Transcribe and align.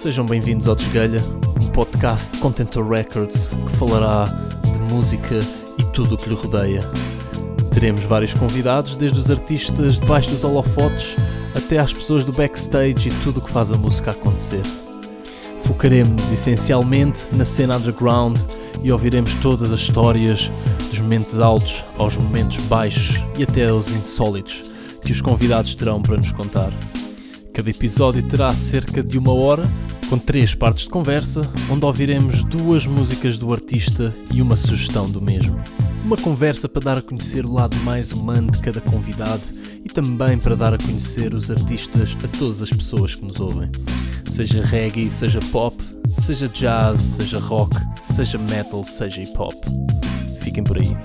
Sejam 0.00 0.24
bem-vindos 0.24 0.68
ao 0.68 0.76
Desgalha, 0.76 1.20
um 1.60 1.66
podcast 1.70 2.30
de 2.30 2.38
Contentor 2.38 2.88
Records 2.88 3.48
que 3.48 3.76
falará 3.78 4.26
de 4.62 4.78
música 4.94 5.40
e 5.76 5.82
tudo 5.86 6.14
o 6.14 6.16
que 6.16 6.28
lhe 6.28 6.36
rodeia. 6.36 6.82
Teremos 7.74 8.04
vários 8.04 8.32
convidados, 8.32 8.94
desde 8.94 9.18
os 9.18 9.28
artistas 9.28 9.98
debaixo 9.98 10.30
dos 10.30 10.44
holofotes 10.44 11.16
até 11.52 11.78
às 11.78 11.92
pessoas 11.92 12.22
do 12.22 12.32
backstage 12.32 13.08
e 13.08 13.12
tudo 13.24 13.38
o 13.38 13.42
que 13.42 13.50
faz 13.50 13.72
a 13.72 13.76
música 13.76 14.12
acontecer. 14.12 14.62
Focaremos-nos 15.64 16.30
essencialmente 16.30 17.26
na 17.32 17.44
cena 17.44 17.76
underground 17.76 18.38
e 18.84 18.92
ouviremos 18.92 19.34
todas 19.34 19.72
as 19.72 19.80
histórias, 19.80 20.48
dos 20.90 21.00
momentos 21.00 21.40
altos 21.40 21.84
aos 21.98 22.16
momentos 22.16 22.58
baixos 22.66 23.20
e 23.36 23.42
até 23.42 23.68
aos 23.68 23.88
insólitos 23.88 24.62
que 25.02 25.10
os 25.10 25.20
convidados 25.20 25.74
terão 25.74 26.00
para 26.00 26.16
nos 26.16 26.30
contar. 26.30 26.70
Cada 27.52 27.70
episódio 27.70 28.22
terá 28.22 28.50
cerca 28.54 29.02
de 29.02 29.18
uma 29.18 29.32
hora, 29.32 29.64
com 30.08 30.18
três 30.18 30.54
partes 30.54 30.84
de 30.84 30.90
conversa, 30.90 31.42
onde 31.70 31.84
ouviremos 31.84 32.42
duas 32.44 32.86
músicas 32.86 33.36
do 33.36 33.52
artista 33.52 34.14
e 34.32 34.40
uma 34.40 34.56
sugestão 34.56 35.10
do 35.10 35.20
mesmo. 35.20 35.60
Uma 36.04 36.16
conversa 36.16 36.68
para 36.68 36.82
dar 36.82 36.98
a 36.98 37.02
conhecer 37.02 37.44
o 37.44 37.52
lado 37.52 37.76
mais 37.78 38.12
humano 38.12 38.50
de 38.50 38.58
cada 38.58 38.80
convidado 38.80 39.42
e 39.84 39.88
também 39.88 40.38
para 40.38 40.54
dar 40.54 40.72
a 40.72 40.78
conhecer 40.78 41.34
os 41.34 41.50
artistas 41.50 42.16
a 42.24 42.38
todas 42.38 42.62
as 42.62 42.70
pessoas 42.70 43.14
que 43.14 43.24
nos 43.24 43.40
ouvem. 43.40 43.70
Seja 44.30 44.62
reggae, 44.62 45.10
seja 45.10 45.40
pop, 45.52 45.76
seja 46.12 46.48
jazz, 46.48 47.00
seja 47.00 47.38
rock, 47.38 47.76
seja 48.02 48.38
metal, 48.38 48.84
seja 48.84 49.20
hip 49.20 49.36
hop. 49.36 49.54
Fiquem 50.40 50.64
por 50.64 50.78
aí. 50.78 50.96